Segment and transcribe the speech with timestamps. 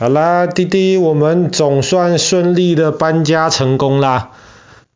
[0.00, 4.30] 好啦，滴滴，我们总算顺利的搬家成功啦。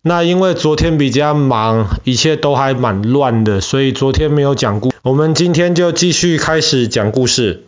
[0.01, 4.93] 那因为昨天比较忙，一切都还蛮乱的，所以昨天没有讲故。
[5.03, 7.65] 我们今天就继续开始讲故事。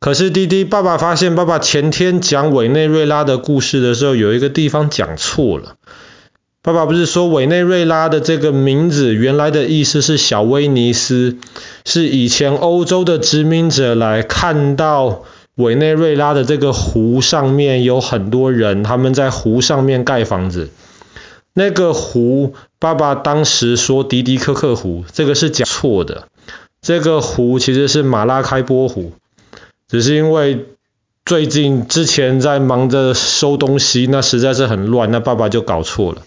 [0.00, 5.76] 可是滴滴，爸爸发现爸爸前天讲委内瑞拉的故事的时候，有一个地方讲错了。
[6.60, 11.38] 爸爸不是说委内瑞拉的这个名字原来的意思是小威尼斯，
[11.86, 15.22] 是以前欧洲的殖民者来看到。
[15.60, 20.70] 委内瑞拉的这个湖上面有很多人，他们在湖上面盖房子。
[21.52, 26.28] 那个湖，爸爸当时说迪迪科克湖，这个是讲错的。
[26.80, 29.12] 这个湖其实是马拉开波湖，
[29.88, 30.66] 只是因为
[31.26, 36.22] 最近之前在忙着收东西，那实在是很乱，那爸爸就搞错了。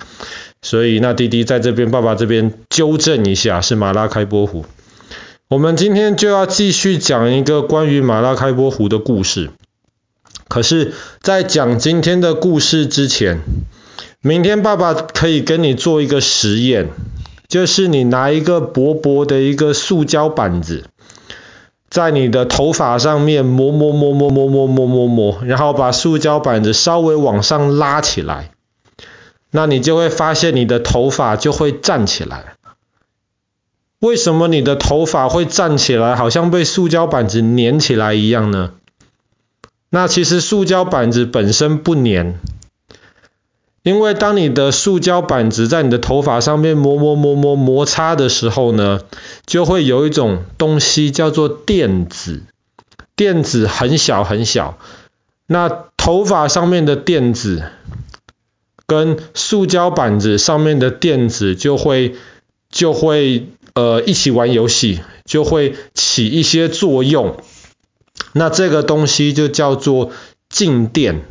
[0.61, 4.65] 所以那弟弟在这边，爸爸这边纠正一下，是马拉开波湖。
[5.53, 9.51] 我们今天就要继续讲一个关于马拉开波湖的故事。
[10.47, 13.39] 可是，在讲今天的故事之前，
[14.19, 16.89] 明天爸爸可以跟你做一个实验，
[17.47, 20.85] 就是你拿一个薄薄的一个塑胶板子，
[21.87, 28.49] 在你的头发上面磨磨磨磨磨磨磨磨磨，然后把塑胶板子稍微往上拉起来，
[29.51, 32.52] 那你就会发现你的头发就会站起来。
[34.03, 38.73] 为什么你的头发会站起来，好像被塑胶板子粘起来一样呢？
[39.89, 42.33] 那其实塑胶板子本身不粘，
[43.81, 48.99] 因为当你的塑胶板子在你的头发上面磨磨磨磨摩擦的时候呢，
[49.45, 52.41] 就会有一种东西叫做电子，
[53.15, 54.77] 电子很小很小，
[55.47, 57.63] 那头发上面的电子
[58.85, 62.15] 跟塑胶板子上面的电子就会
[62.69, 63.47] 就会。
[63.75, 67.37] 呃，一起玩游戏就会起一些作用，
[68.33, 70.11] 那这个东西就叫做
[70.47, 71.21] 静电，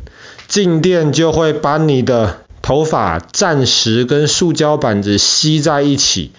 [0.47, 6.31] 静电就会把你的头发暂时跟塑胶板子吸在一起，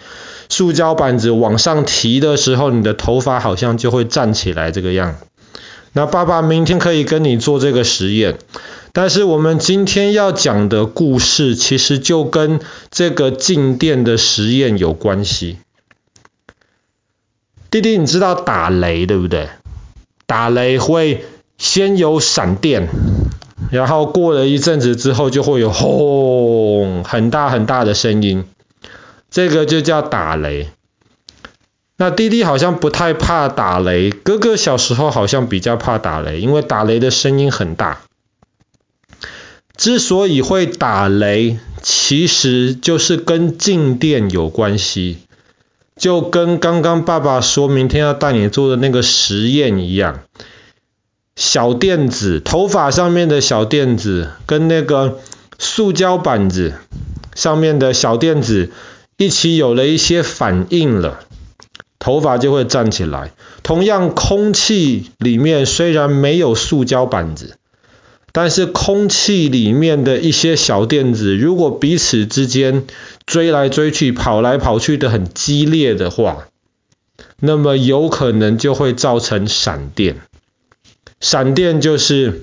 [0.51, 5.17] 塑胶板子往上提的时候，你的头发好像就会站起来这个样。
[5.95, 8.37] 那爸爸明天可以跟你做这个实验，
[8.93, 15.59] 但是我们今天要讲的故事其实就跟这个静电的实验有关系。
[17.75, 19.49] 弟弟，你知道打雷对不对？
[20.27, 21.25] 打雷会
[21.59, 22.89] 先有闪电，
[23.73, 28.45] 然后过了一阵子之后就会有轰很大很大的声音，
[29.29, 30.69] 这个就叫打雷。
[31.97, 38.03] 那弟弟好像不太怕打雷，哥哥小时候好像比较怕打雷，因为打雷的声音很大。
[39.77, 45.19] 之所以会打雷，其实就是跟静电有关系。
[45.97, 50.21] 就跟刚刚爸爸说明天要带你做的那个实验一样，
[51.37, 55.21] 小电子，头发上面的小电子跟那个
[55.59, 56.75] 塑胶板子
[57.35, 58.71] 上面的小电子
[59.17, 61.21] 一起有了一些反应了，
[62.01, 63.33] 头发就会站起来。
[63.63, 67.57] 同样，空气里面虽然没有塑胶板子。
[68.37, 72.83] 但是空气里面的一些小电子，如果彼此之间
[73.27, 76.49] 追来追去、跑来跑去的很激烈的话，
[77.39, 80.17] 那么有可能就会造成闪电。
[81.21, 82.43] 闪电就是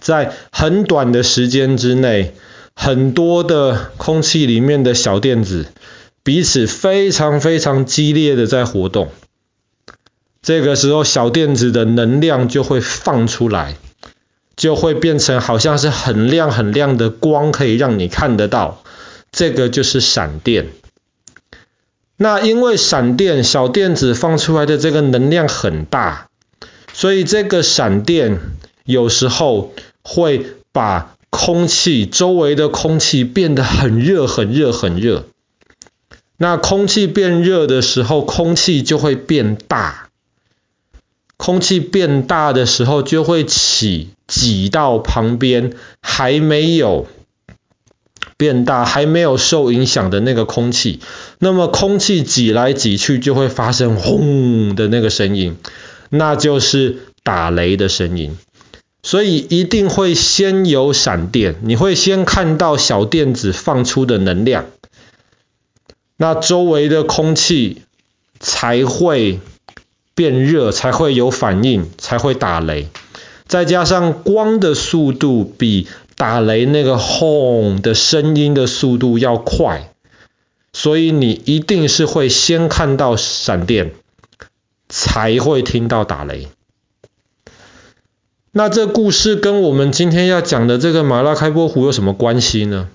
[0.00, 2.34] 在很短的时间之内，
[2.74, 5.66] 很多的空气里面的小电子
[6.24, 9.12] 彼此非常非常激烈的在活动，
[10.42, 13.76] 这个时候小电子的能量就会放出来。
[14.58, 18.82] 就会变成好像是很亮很亮的光，可以让你看得到，
[19.32, 20.66] 这个就是闪电。
[22.16, 26.28] 那因为闪电小电子放出来的这个能量很大，
[26.92, 28.40] 所以这个闪电
[28.84, 35.26] 有时候会把空气周围的空气变得很热很热很热。
[36.36, 40.07] 那空气变热的时候，空气就会变大。
[41.38, 45.72] 空气变大的时候，就会起挤到旁边
[46.02, 47.06] 还没有
[48.36, 51.00] 变大、还没有受影响的那个空气。
[51.38, 55.56] 那么空气挤来挤去，就会发生轰的那个声音，
[56.10, 58.36] 那就是打雷的声音。
[59.04, 64.66] 所以一定会先有闪电，你会先看到小电子放出的能量，
[66.16, 67.82] 那周围的空气
[68.40, 69.38] 才会。
[70.18, 72.88] 变热才会有反应，才会打雷。
[73.46, 75.86] 再加上光的速度比
[76.16, 79.92] 打雷那个轰的声音的速度要快，
[80.72, 83.92] 所以你一定是会先看到闪电，
[84.88, 86.48] 才会听到打雷。
[88.50, 92.88] 那这故事跟我们今天要讲的这个马拉开波湖有什么关系呢？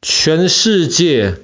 [0.00, 1.34] 全世界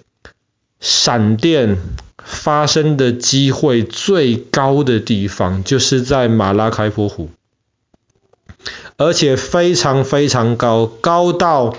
[0.78, 1.78] 闪电
[2.24, 7.30] 发生的机会最高的地方，就是在马拉开波湖，
[8.96, 11.76] 而且非常非常高，高到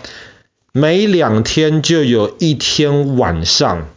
[0.72, 3.88] 每两天就有一天晚上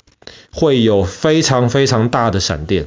[0.52, 2.87] 会有非常非常大的闪电。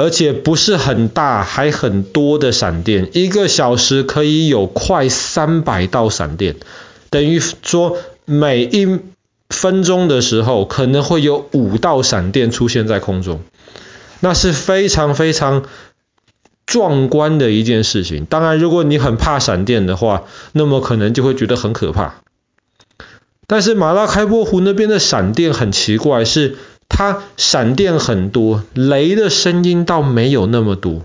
[0.00, 6.54] 而且不是很大，还很多的闪电，一个小时可以有快三百道闪电，
[7.10, 9.00] 等于说每一
[9.48, 13.40] 分钟的时候可能会有五道闪电出现在空中，
[14.20, 15.64] 那是非常非常
[16.66, 18.24] 壮观的一件事情。
[18.24, 22.16] 当然，如果你很怕闪电的话，那么可能就会觉得很可怕。
[23.46, 26.56] 但是马拉开波湖那边的闪电很奇怪，是。
[26.90, 31.02] 它闪电很多，雷的声音倒没有那么多。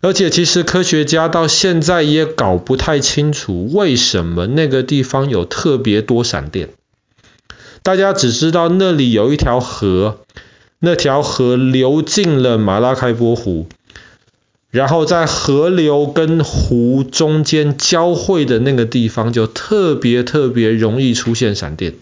[0.00, 6.70] 而且其实科学家到现在也搞不太清楚为什么那个地方有特别多闪电。
[7.84, 10.20] 大家只知道那里有一条河，
[10.78, 13.68] 那条河流进了马拉开波湖，
[14.70, 21.94] 然后在河流跟湖中间交汇的那个地方就特别特别容易出现闪电。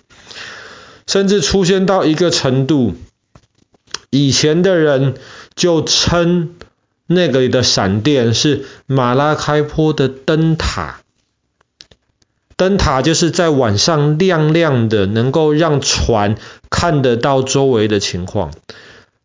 [1.08, 2.94] 甚至出现到一个程度，
[4.11, 5.14] 以前的人
[5.56, 6.55] 就称
[7.08, 11.01] 那个里的闪电是马拉开波的灯塔。
[12.62, 16.37] 灯塔就是在晚上亮亮的，能够让船
[16.70, 18.53] 看得到周围的情况。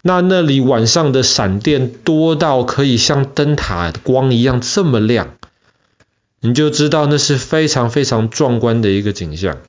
[0.01, 5.35] 那那里晚上的闪电多到可以像灯塔光一样这么亮，
[6.41, 9.59] 你就知道那是非常非常壮观的一个景象。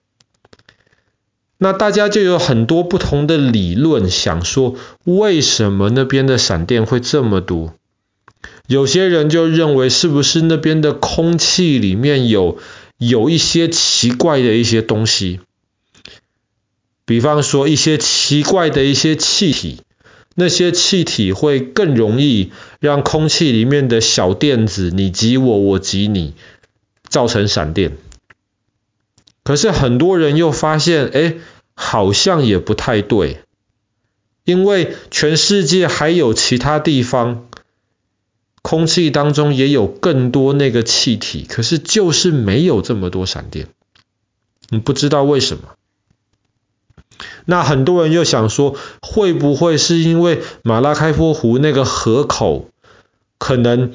[1.58, 7.74] 那大家就有很多不同的理论，想说为什么那边的闪电会这么多？
[8.66, 12.56] 有些人就认为是不是那边的空气里面有
[12.98, 15.40] 有一些奇怪的一些东西，
[17.04, 19.80] 比方说一些奇怪的一些气体，
[20.34, 26.34] 那些气体会更容易让空气里面的小电子你挤我，我挤你，
[27.08, 27.96] 造成闪电。
[29.42, 31.36] 可是很多人又发现，哎，
[31.74, 33.40] 好像也不太对，
[34.44, 37.47] 因为全世界还有其他地方，
[38.68, 43.68] 空气当中也有更多那个气体，可是就是没有这么多闪电。
[44.68, 45.70] 你不知道为什么？
[47.46, 52.68] 那很多人又想说，会不会是因为马拉开波湖那个河口，
[53.38, 53.94] 可能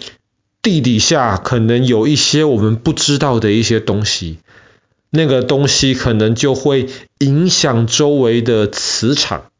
[0.63, 4.39] 地底下可能有一些我们不知道的一些东西？
[5.11, 6.89] 那个东西可能就会
[7.19, 9.51] 影响周围的磁场，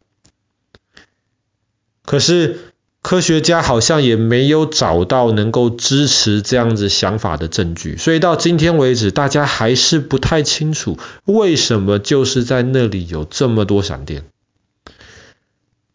[2.04, 2.73] 可是
[3.04, 14.24] 科学家好像也没有找到能够支持这样子想法的证据，所以到今天为止，大家还是不太清楚为什么就是在那里有这么多闪电。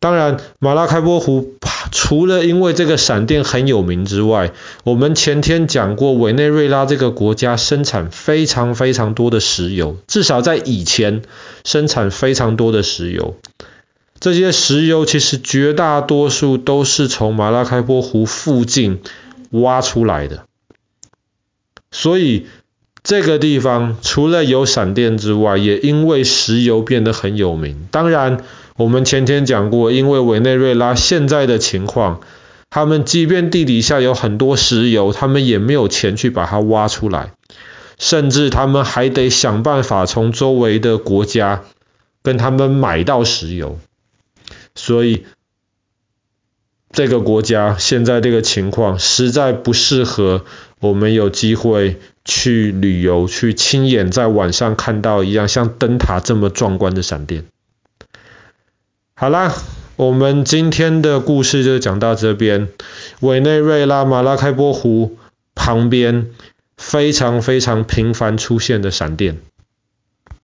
[0.01, 1.55] 当然，马拉开波湖
[1.91, 4.53] 除了因为这个闪电很有名之外，
[4.85, 11.23] 我们前天讲过，委内瑞拉这个国家生产非常非常多的石油，至少在以前
[11.65, 13.39] 生产非常多的石油。
[14.21, 19.01] 这些石油其实绝大多数都是从马拉开波湖附近
[19.51, 20.45] 挖出来的，
[21.91, 22.47] 所以
[23.03, 27.87] 这个地方除了有闪电之外，也因为石油变得很有名。
[27.91, 28.45] 当然。
[28.79, 32.21] 我们前天讲过，因为委内瑞拉现在的情况，
[32.71, 37.33] 他们即便地底下有很多石油，他们也没有钱去把它挖出来，
[37.99, 41.65] 甚至他们还得想办法从周围的国家
[42.23, 43.81] 跟他们买到石油。
[44.79, 45.27] 所以
[46.93, 50.45] 这个国家现在这个情况实在不适合
[50.79, 57.45] 我们有机会去旅游，去亲眼在晚上看到一样像灯塔这么壮观的闪电。
[59.15, 59.53] 好啦，
[59.97, 62.69] 我们今天的故事就讲到这边。
[63.21, 65.19] 委内瑞拉马拉开波湖
[65.57, 66.31] 旁边
[66.77, 69.39] 非常非常频繁出现的闪电。